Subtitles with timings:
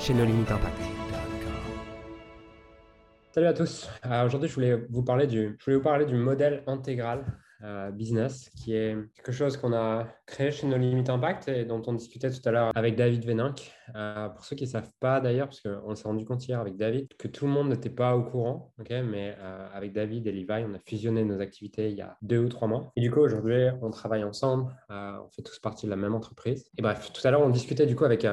[0.00, 0.80] chez nos limites impact.
[3.32, 3.88] Salut à tous.
[4.06, 7.24] Euh, aujourd'hui, je voulais vous parler du, modèle intégral
[7.62, 11.82] euh, business, qui est quelque chose qu'on a créé chez nos limites impact et dont
[11.86, 13.72] on discutait tout à l'heure avec David Véninck.
[13.96, 16.76] Euh, pour ceux qui ne savent pas d'ailleurs, parce qu'on s'est rendu compte hier avec
[16.76, 20.64] David que tout le monde n'était pas au courant, mais euh, avec David et Levi,
[20.68, 22.92] on a fusionné nos activités il y a deux ou trois mois.
[22.96, 26.66] Et du coup, aujourd'hui, on travaille ensemble, on fait tous partie de la même entreprise.
[26.76, 28.26] Et bref, tout à l'heure, on discutait du coup avec,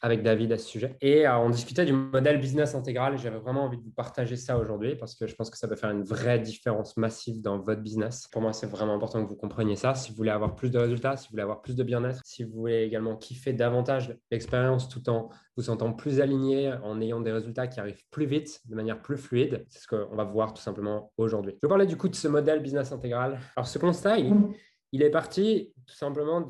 [0.00, 3.18] avec David à ce sujet et on discutait du modèle business intégral.
[3.18, 5.76] J'avais vraiment envie de vous partager ça aujourd'hui parce que je pense que ça peut
[5.76, 8.28] faire une vraie différence massive dans votre business.
[8.30, 9.94] Pour moi, c'est vraiment important que vous compreniez ça.
[9.94, 12.44] Si vous voulez avoir plus de résultats, si vous voulez avoir plus de bien-être, si
[12.44, 17.32] vous voulez également kiffer davantage l'expérience tout en vous sentant plus aligné, en ayant des
[17.32, 20.62] résultats qui arrivent plus vite, de manière plus fluide, c'est ce qu'on va voir tout
[20.62, 21.58] simplement aujourd'hui.
[21.62, 23.38] Je parler du coup de ce modèle business intégral.
[23.56, 26.48] Alors ce constat, il, est parti tout simplement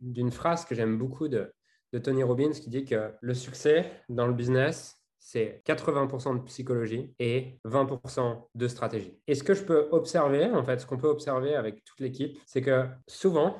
[0.00, 1.52] d'une phrase que j'aime beaucoup de
[2.02, 7.58] Tony Robbins qui dit que le succès dans le business, c'est 80% de psychologie et
[7.64, 9.18] 20% de stratégie.
[9.26, 12.38] Et ce que je peux observer, en fait, ce qu'on peut observer avec toute l'équipe,
[12.46, 13.56] c'est que souvent,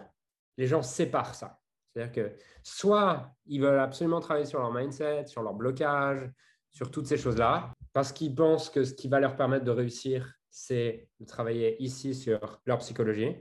[0.58, 1.58] les gens séparent ça.
[1.96, 6.30] C'est-à-dire que soit ils veulent absolument travailler sur leur mindset, sur leur blocage,
[6.70, 10.34] sur toutes ces choses-là, parce qu'ils pensent que ce qui va leur permettre de réussir,
[10.50, 13.34] c'est de travailler ici sur leur psychologie.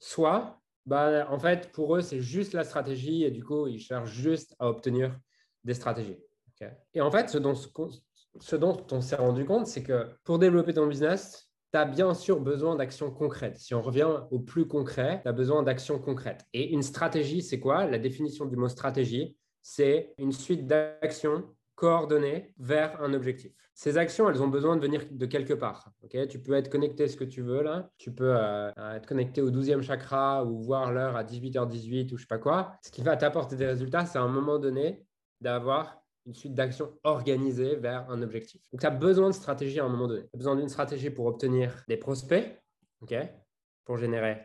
[0.00, 4.10] Soit, bah, en fait, pour eux, c'est juste la stratégie et du coup, ils cherchent
[4.10, 5.16] juste à obtenir
[5.62, 6.18] des stratégies.
[6.92, 10.74] Et en fait, ce dont, ce dont on s'est rendu compte, c'est que pour développer
[10.74, 13.58] ton business, tu as bien sûr besoin d'actions concrètes.
[13.58, 16.44] Si on revient au plus concret, tu as besoin d'actions concrètes.
[16.52, 17.86] Et une stratégie, c'est quoi?
[17.86, 23.52] La définition du mot stratégie, c'est une suite d'actions coordonnées vers un objectif.
[23.74, 25.92] Ces actions, elles ont besoin de venir de quelque part.
[26.30, 27.62] tu peux être connecté à ce que tu veux.
[27.98, 32.22] Tu peux euh, être connecté au 12e chakra ou voir l'heure à 18h18 ou je
[32.22, 32.78] sais pas quoi.
[32.82, 35.04] Ce qui va t'apporter des résultats, c'est à un moment donné
[35.42, 38.60] d'avoir une suite d'actions organisées vers un objectif.
[38.72, 40.22] Donc, tu as besoin de stratégie à un moment donné.
[40.22, 42.60] Tu as besoin d'une stratégie pour obtenir des prospects,
[43.00, 43.14] ok
[43.84, 44.38] pour générer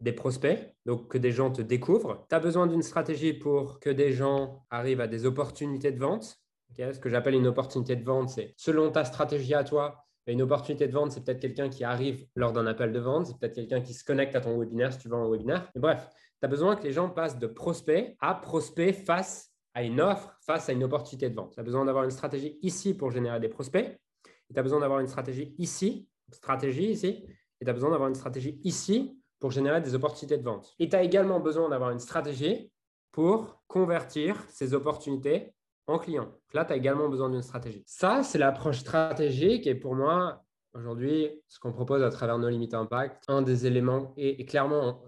[0.00, 2.26] des prospects, donc que des gens te découvrent.
[2.28, 6.38] Tu as besoin d'une stratégie pour que des gens arrivent à des opportunités de vente.
[6.76, 10.88] Ce que j'appelle une opportunité de vente, c'est selon ta stratégie à toi, une opportunité
[10.88, 13.80] de vente, c'est peut-être quelqu'un qui arrive lors d'un appel de vente, c'est peut-être quelqu'un
[13.80, 15.70] qui se connecte à ton webinaire si tu vends un webinaire.
[15.74, 16.08] Mais bref,
[16.40, 20.34] tu as besoin que les gens passent de prospect à prospect face à une offre
[20.40, 21.52] face à une opportunité de vente.
[21.52, 24.00] Tu as besoin d'avoir une stratégie ici pour générer des prospects.
[24.24, 27.26] tu as besoin d'avoir une stratégie ici, stratégie ici.
[27.60, 30.74] Et tu as besoin d'avoir une stratégie ici pour générer des opportunités de vente.
[30.78, 32.72] Et tu as également besoin d'avoir une stratégie
[33.12, 35.52] pour convertir ces opportunités
[35.86, 36.32] en clients.
[36.54, 37.84] Là, tu as également besoin d'une stratégie.
[37.86, 42.72] Ça, c'est l'approche stratégique et pour moi, aujourd'hui, ce qu'on propose à travers nos limites
[42.72, 45.02] impact, un des éléments, et clairement,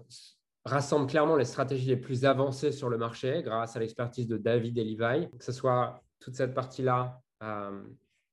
[0.69, 4.77] rassemble clairement les stratégies les plus avancées sur le marché grâce à l'expertise de David
[4.77, 7.81] et Levi, que ce soit toute cette partie-là euh,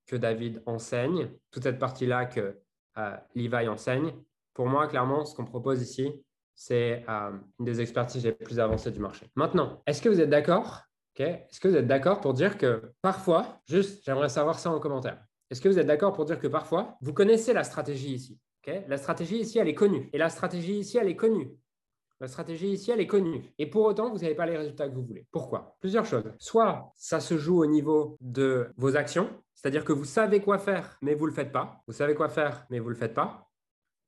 [0.07, 2.59] que David enseigne, toute cette partie-là que
[2.99, 4.13] euh, Levi enseigne.
[4.55, 6.25] Pour moi, clairement, ce qu'on propose ici,
[6.55, 9.27] c'est euh, une des expertises les plus avancées du marché.
[9.35, 10.83] Maintenant, est-ce que vous êtes d'accord?
[11.19, 15.19] Est-ce que vous êtes d'accord pour dire que parfois, juste, j'aimerais savoir ça en commentaire.
[15.51, 18.39] Est-ce que vous êtes d'accord pour dire que parfois, vous connaissez la stratégie ici?
[18.89, 20.11] La stratégie ici, elle est connue.
[20.13, 21.57] Et la stratégie ici, elle est connue.
[22.21, 23.53] La stratégie ici, elle est connue.
[23.59, 25.27] Et pour autant, vous n'avez pas les résultats que vous voulez.
[25.31, 25.77] Pourquoi?
[25.81, 26.33] Plusieurs choses.
[26.39, 30.97] Soit ça se joue au niveau de vos actions, c'est-à-dire que vous savez quoi faire,
[31.03, 31.83] mais vous ne le faites pas.
[31.87, 33.51] Vous savez quoi faire, mais vous ne le faites pas.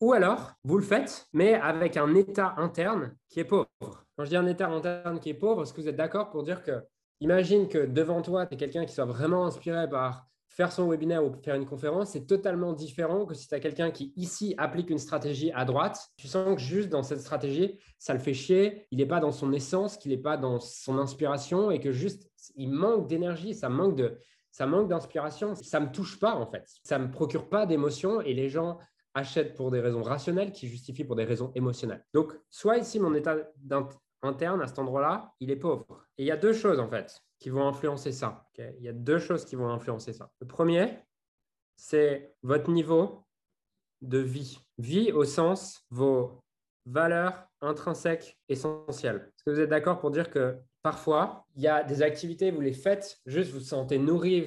[0.00, 3.66] Ou alors, vous le faites, mais avec un état interne qui est pauvre.
[3.80, 6.44] Quand je dis un état interne qui est pauvre, est-ce que vous êtes d'accord pour
[6.44, 6.82] dire que,
[7.20, 10.28] imagine que devant toi, tu es quelqu'un qui soit vraiment inspiré par
[10.58, 13.92] faire son webinaire ou faire une conférence, c'est totalement différent que si tu as quelqu'un
[13.92, 16.10] qui ici applique une stratégie à droite.
[16.16, 19.30] Tu sens que juste dans cette stratégie, ça le fait chier, il n'est pas dans
[19.30, 23.68] son essence, qu'il n'est pas dans son inspiration et que juste il manque d'énergie, ça
[23.68, 24.18] manque de
[24.50, 26.68] ça manque d'inspiration, ça me touche pas en fait.
[26.82, 28.78] Ça me procure pas d'émotion et les gens
[29.14, 32.04] achètent pour des raisons rationnelles qui justifient pour des raisons émotionnelles.
[32.12, 33.36] Donc, soit ici mon état
[34.22, 36.04] interne à cet endroit-là, il est pauvre.
[36.16, 38.46] Et il y a deux choses en fait qui vont influencer ça.
[38.58, 40.30] il y a deux choses qui vont influencer ça.
[40.40, 40.98] Le premier,
[41.76, 43.24] c'est votre niveau
[44.02, 44.58] de vie.
[44.78, 46.40] Vie au sens vos
[46.86, 49.16] valeurs intrinsèques essentielles.
[49.16, 52.60] Est-ce que vous êtes d'accord pour dire que parfois, il y a des activités, vous
[52.60, 54.46] les faites, juste vous vous sentez nourri,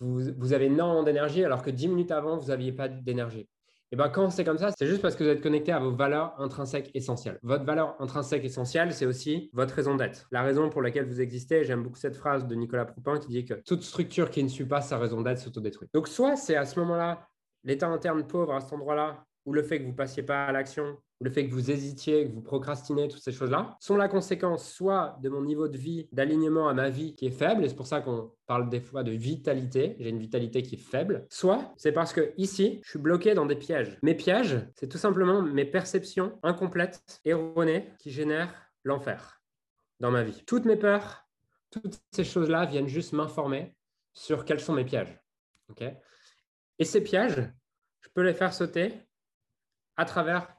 [0.00, 3.48] vous avez énormément d'énergie, alors que dix minutes avant, vous n'aviez pas d'énergie?
[3.92, 5.90] Et ben quand c'est comme ça, c'est juste parce que vous êtes connecté à vos
[5.90, 7.38] valeurs intrinsèques essentielles.
[7.42, 10.26] Votre valeur intrinsèque essentielle, c'est aussi votre raison d'être.
[10.30, 13.44] La raison pour laquelle vous existez, j'aime beaucoup cette phrase de Nicolas Proupin qui dit
[13.44, 15.90] que toute structure qui ne suit pas sa raison d'être s'autodétruit.
[15.92, 17.28] Donc soit c'est à ce moment-là,
[17.64, 20.52] l'état interne pauvre à cet endroit-là, ou le fait que vous ne passiez pas à
[20.52, 24.08] l'action, ou le fait que vous hésitiez, que vous procrastinez, toutes ces choses-là, sont la
[24.08, 27.68] conséquence soit de mon niveau de vie, d'alignement à ma vie qui est faible, et
[27.68, 31.26] c'est pour ça qu'on parle des fois de vitalité, j'ai une vitalité qui est faible,
[31.30, 33.98] soit c'est parce que ici, je suis bloqué dans des pièges.
[34.02, 38.54] Mes pièges, c'est tout simplement mes perceptions incomplètes, erronées, qui génèrent
[38.84, 39.42] l'enfer
[40.00, 40.42] dans ma vie.
[40.46, 41.26] Toutes mes peurs,
[41.70, 43.74] toutes ces choses-là viennent juste m'informer
[44.12, 45.18] sur quels sont mes pièges.
[46.78, 47.50] et ces pièges,
[48.00, 48.92] je peux les faire sauter
[49.96, 50.54] à travers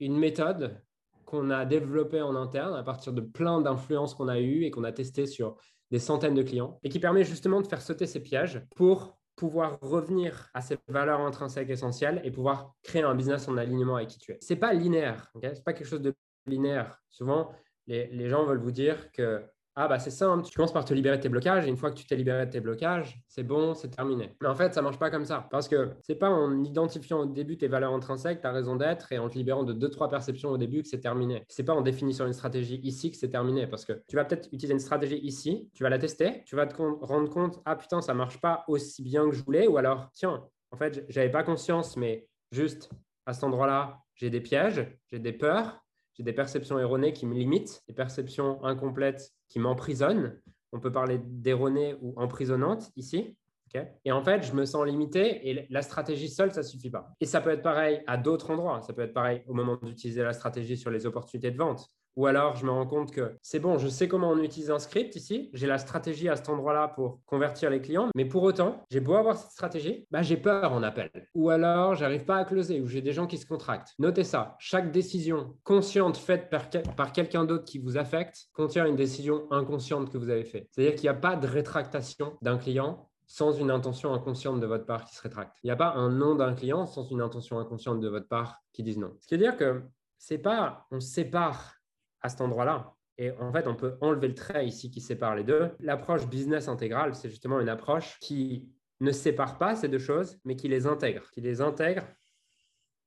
[0.00, 0.82] une méthode
[1.24, 4.84] qu'on a développée en interne à partir de plein d'influences qu'on a eues et qu'on
[4.84, 5.56] a testées sur
[5.90, 9.78] des centaines de clients et qui permet justement de faire sauter ces pièges pour pouvoir
[9.80, 14.18] revenir à ces valeurs intrinsèques essentielles et pouvoir créer un business en alignement avec qui
[14.18, 14.38] tu es.
[14.40, 16.14] Ce n'est pas linéaire, ce n'est pas quelque chose de
[16.46, 17.00] linéaire.
[17.10, 17.50] Souvent,
[17.86, 19.42] les, les gens veulent vous dire que
[19.76, 21.90] ah bah c'est simple, tu commences par te libérer de tes blocages et une fois
[21.90, 24.36] que tu t'es libéré de tes blocages, c'est bon, c'est terminé.
[24.40, 25.48] Mais en fait, ça marche pas comme ça.
[25.50, 29.18] Parce que c'est pas en identifiant au début tes valeurs intrinsèques, ta raison d'être et
[29.18, 31.44] en te libérant de deux trois perceptions au début que c'est terminé.
[31.48, 33.66] C'est pas en définissant une stratégie ici que c'est terminé.
[33.66, 36.66] Parce que tu vas peut-être utiliser une stratégie ici, tu vas la tester, tu vas
[36.66, 39.66] te rendre compte ah putain, ça marche pas aussi bien que je voulais.
[39.66, 42.90] Ou alors tiens, en fait, j'avais pas conscience mais juste
[43.26, 45.83] à cet endroit-là, j'ai des pièges, j'ai des peurs,
[46.14, 50.40] j'ai des perceptions erronées qui me limitent, des perceptions incomplètes qui m'emprisonnent.
[50.72, 53.36] On peut parler d'erronées ou emprisonnantes ici.
[54.04, 57.12] et en fait, je me sens limité et la stratégie seule, ça ne suffit pas.
[57.20, 58.80] Et ça peut être pareil à d'autres endroits.
[58.82, 61.88] Ça peut être pareil au moment d'utiliser la stratégie sur les opportunités de vente.
[62.16, 64.78] Ou alors, je me rends compte que c'est bon, je sais comment on utilise un
[64.78, 68.84] script ici, j'ai la stratégie à cet endroit-là pour convertir les clients, mais pour autant,
[68.90, 71.10] j'ai beau avoir cette stratégie, bah, j'ai peur en appel.
[71.34, 73.94] Ou alors, j'arrive pas à closer, ou j'ai des gens qui se contractent.
[73.98, 78.96] Notez ça, chaque décision consciente faite par, par quelqu'un d'autre qui vous affecte contient une
[78.96, 80.68] décision inconsciente que vous avez faite.
[80.70, 84.86] C'est-à-dire qu'il n'y a pas de rétractation d'un client sans une intention inconsciente de votre
[84.86, 85.56] part qui se rétracte.
[85.62, 88.60] Il n'y a pas un nom d'un client sans une intention inconsciente de votre part
[88.72, 89.16] qui dise non.
[89.20, 89.82] Ce qui veut dire que
[90.18, 91.73] c'est pas on sépare
[92.24, 92.94] à cet endroit-là.
[93.18, 95.70] Et en fait, on peut enlever le trait ici qui sépare les deux.
[95.78, 98.68] L'approche business intégrale, c'est justement une approche qui
[99.00, 102.02] ne sépare pas ces deux choses, mais qui les intègre, qui les intègre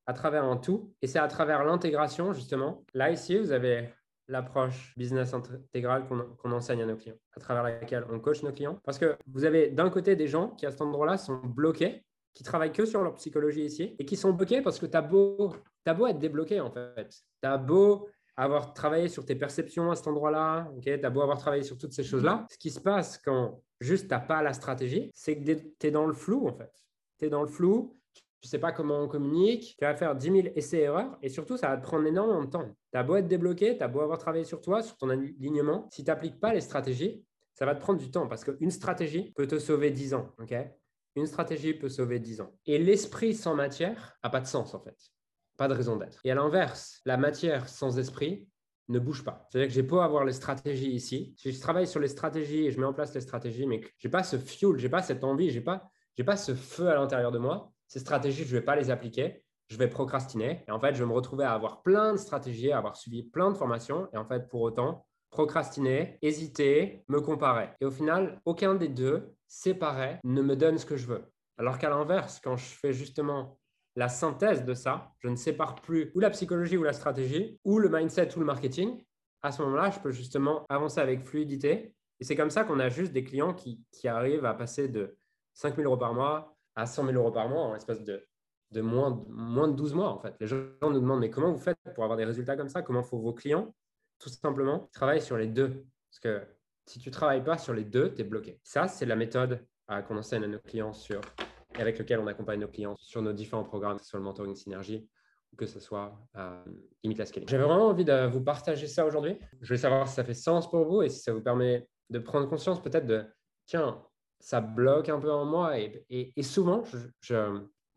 [0.06, 0.94] à travers un tout.
[1.02, 2.86] Et c'est à travers l'intégration, justement.
[2.94, 3.90] Là, ici, vous avez
[4.30, 8.80] l'approche business intégrale qu'on enseigne à nos clients, à travers laquelle on coach nos clients.
[8.86, 12.44] Parce que vous avez d'un côté des gens qui, à cet endroit-là, sont bloqués, qui
[12.44, 15.54] travaillent que sur leur psychologie ici, et qui sont bloqués parce que tu as beau,
[15.86, 17.10] as beau être débloqué, en fait.
[17.42, 21.22] Tu as beau avoir travaillé sur tes perceptions à cet endroit-là, ok, tu as beau
[21.22, 24.44] avoir travaillé sur toutes ces choses-là, ce qui se passe quand juste tu n'as pas
[24.44, 26.72] la stratégie, c'est que tu es dans le flou en fait.
[27.18, 30.16] Tu es dans le flou, tu ne sais pas comment on communique, tu vas faire
[30.16, 32.70] 10 000 essais-erreurs et surtout, ça va te prendre énormément de temps.
[32.92, 35.88] Tu as beau être débloqué, tu as beau avoir travaillé sur toi, sur ton alignement,
[35.92, 37.24] si tu n'appliques pas les stratégies,
[37.56, 40.32] ça va te prendre du temps parce qu'une stratégie peut te sauver 10 ans.
[40.40, 40.54] ok?
[41.16, 42.54] Une stratégie peut sauver 10 ans.
[42.68, 44.96] Et l'esprit sans matière n'a pas de sens en fait
[45.58, 46.20] pas de raison d'être.
[46.24, 48.48] Et à l'inverse, la matière sans esprit
[48.90, 49.46] ne bouge pas.
[49.50, 51.36] C'est-à-dire que j'ai pas avoir les stratégies ici.
[51.38, 53.90] Si je travaille sur les stratégies et je mets en place les stratégies, mais que
[53.98, 56.96] j'ai pas ce fuel, j'ai pas cette envie, j'ai pas, j'ai pas ce feu à
[56.96, 59.44] l'intérieur de moi, ces stratégies, je vais pas les appliquer.
[59.70, 62.72] Je vais procrastiner et en fait, je vais me retrouver à avoir plein de stratégies,
[62.72, 67.70] à avoir suivi plein de formations et en fait, pour autant, procrastiner, hésiter, me comparer.
[67.82, 71.26] Et au final, aucun des deux séparés ne me donne ce que je veux.
[71.58, 73.60] Alors qu'à l'inverse, quand je fais justement
[73.98, 77.80] la synthèse de ça, je ne sépare plus ou la psychologie ou la stratégie, ou
[77.80, 79.04] le mindset ou le marketing.
[79.42, 81.96] À ce moment-là, je peux justement avancer avec fluidité.
[82.20, 85.18] Et c'est comme ça qu'on a juste des clients qui, arrivent à passer de
[85.56, 88.24] 5 000 euros par mois à 100 000 euros par mois en espace de,
[88.70, 90.10] de, moins, moins de 12 mois.
[90.10, 90.36] En fait.
[90.40, 92.84] Les gens nous demandent, mais comment vous faites pour avoir des résultats comme ça?
[92.84, 93.74] Comment font vos clients?
[94.20, 95.88] Tout simplement, travaille sur les deux.
[96.12, 96.48] Parce que
[96.86, 98.60] si tu ne travailles pas sur les deux, tu es bloqué.
[98.64, 99.66] Ça, c'est la méthode
[100.08, 101.20] qu'on enseigne à nos clients sur
[101.80, 104.56] avec lequel on accompagne nos clients sur nos différents programmes, que ce soit le mentoring
[104.56, 105.08] synergie
[105.54, 106.64] ou que ce soit euh,
[107.04, 107.48] la Scaling.
[107.48, 109.38] J'avais vraiment envie de vous partager ça aujourd'hui.
[109.62, 112.20] Je voulais savoir si ça fait sens pour vous et si ça vous permet de
[112.20, 113.26] prendre conscience peut-être de,
[113.66, 114.02] tiens,
[114.40, 115.80] ça bloque un peu en moi.
[115.80, 116.84] Et, souvent,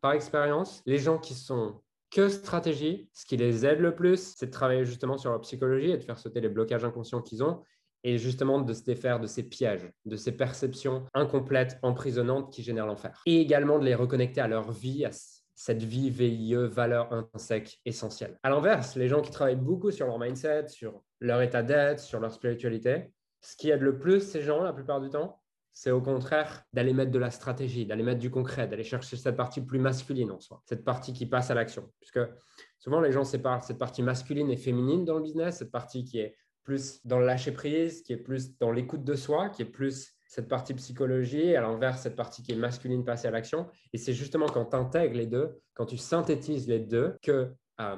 [0.00, 4.46] par expérience, les gens qui sont que stratégie, ce qui les aide le plus, c'est
[4.46, 7.62] de travailler justement sur leur psychologie et de faire sauter les blocages inconscients qu'ils ont
[8.04, 12.86] et justement de se défaire de ces pièges, de ces perceptions incomplètes, emprisonnantes qui génèrent
[12.86, 13.22] l'enfer.
[13.26, 15.10] Et également de les reconnecter à leur vie, à
[15.54, 18.38] cette vie VIE, valeur intrinsèque essentielle.
[18.42, 22.18] À l'inverse, les gens qui travaillent beaucoup sur leur mindset, sur leur état d'être, sur
[22.18, 25.40] leur spiritualité, ce qui aide le plus ces gens la plupart du temps,
[25.72, 29.36] c'est au contraire d'aller mettre de la stratégie, d'aller mettre du concret, d'aller chercher cette
[29.36, 31.90] partie plus masculine en soi, cette partie qui passe à l'action.
[32.00, 32.20] Puisque
[32.78, 36.18] souvent les gens séparent cette partie masculine et féminine dans le business, cette partie qui
[36.18, 39.66] est plus dans le lâcher prise, qui est plus dans l'écoute de soi, qui est
[39.66, 43.68] plus cette partie psychologie, à l'inverse, cette partie qui est masculine passée à l'action.
[43.92, 47.96] Et c'est justement quand tu intègres les deux, quand tu synthétises les deux, que euh,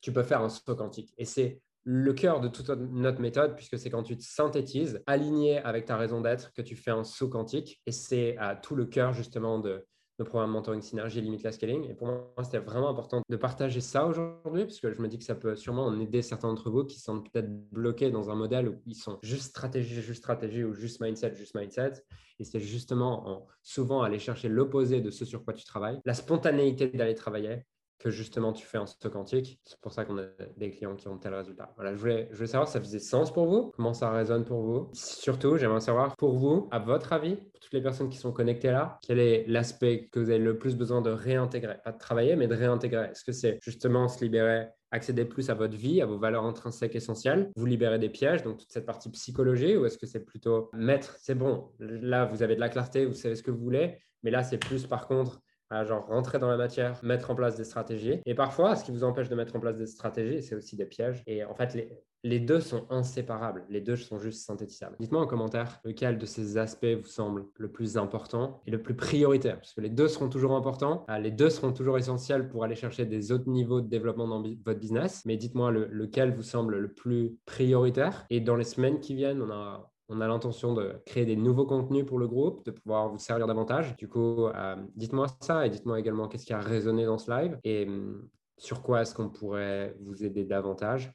[0.00, 1.12] tu peux faire un saut quantique.
[1.18, 5.58] Et c'est le cœur de toute notre méthode, puisque c'est quand tu te synthétises, aligné
[5.58, 7.80] avec ta raison d'être, que tu fais un saut quantique.
[7.84, 9.86] Et c'est à tout le cœur justement de
[10.18, 11.88] nos programmes mentoring synergie limite la scaling.
[11.90, 15.18] Et pour moi, c'était vraiment important de partager ça aujourd'hui, parce que je me dis
[15.18, 18.34] que ça peut sûrement en aider certains d'entre vous qui sont peut-être bloqués dans un
[18.34, 21.92] modèle où ils sont juste stratégie, juste stratégie ou juste mindset, juste mindset.
[22.38, 26.14] Et c'est justement en souvent aller chercher l'opposé de ce sur quoi tu travailles, la
[26.14, 27.64] spontanéité d'aller travailler,
[27.98, 29.60] que justement tu fais en stock quantique.
[29.64, 30.24] C'est pour ça qu'on a
[30.56, 31.72] des clients qui ont tel résultat.
[31.76, 34.44] Voilà, je voulais, je voulais savoir si ça faisait sens pour vous, comment ça résonne
[34.44, 34.90] pour vous.
[34.92, 38.70] Surtout, j'aimerais savoir pour vous, à votre avis, pour toutes les personnes qui sont connectées
[38.70, 42.36] là, quel est l'aspect que vous avez le plus besoin de réintégrer Pas de travailler,
[42.36, 43.10] mais de réintégrer?
[43.10, 46.94] Est-ce que c'est justement se libérer accéder plus à votre vie, à vos valeurs intrinsèques
[46.94, 50.70] essentielles, vous libérer des pièges, donc toute cette partie psychologie, ou est-ce que c'est plutôt
[50.72, 53.98] mettre, c'est bon, là vous avez de la clarté, vous savez ce que vous voulez,
[54.22, 55.40] mais là c'est plus par contre
[55.84, 58.20] genre rentrer dans la matière, mettre en place des stratégies.
[58.26, 60.86] Et parfois, ce qui vous empêche de mettre en place des stratégies, c'est aussi des
[60.86, 61.22] pièges.
[61.26, 61.90] Et en fait, les,
[62.24, 63.64] les deux sont inséparables.
[63.68, 64.96] Les deux sont juste synthétisables.
[64.98, 68.96] Dites-moi en commentaire lequel de ces aspects vous semble le plus important et le plus
[68.96, 69.56] prioritaire.
[69.56, 71.04] Parce que les deux seront toujours importants.
[71.06, 74.42] Ah, les deux seront toujours essentiels pour aller chercher des autres niveaux de développement dans
[74.42, 75.24] votre business.
[75.26, 78.24] Mais dites-moi lequel vous semble le plus prioritaire.
[78.30, 81.66] Et dans les semaines qui viennent, on a on a l'intention de créer des nouveaux
[81.66, 83.96] contenus pour le groupe, de pouvoir vous servir davantage.
[83.96, 87.58] Du coup, euh, dites-moi ça et dites-moi également qu'est-ce qui a résonné dans ce live
[87.64, 91.12] et hum, sur quoi est-ce qu'on pourrait vous aider davantage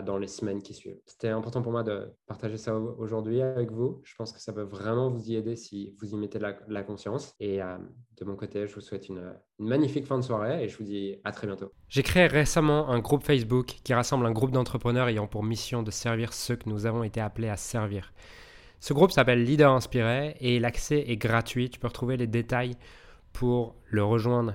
[0.00, 0.98] dans les semaines qui suivent.
[1.06, 4.00] C'était important pour moi de partager ça aujourd'hui avec vous.
[4.04, 6.82] Je pense que ça peut vraiment vous y aider si vous y mettez de la,
[6.82, 7.34] conscience.
[7.40, 7.76] Et euh,
[8.16, 10.84] de mon côté, je vous souhaite une, une, magnifique fin de soirée et je vous
[10.84, 11.72] dis à très bientôt.
[11.88, 15.90] J'ai créé récemment un groupe Facebook qui rassemble un groupe d'entrepreneurs ayant pour mission de
[15.90, 18.12] servir ceux que nous avons été appelés à servir.
[18.80, 21.70] Ce groupe s'appelle Leader Inspiré et l'accès est gratuit.
[21.70, 22.76] Tu peux retrouver les détails
[23.32, 24.54] pour le rejoindre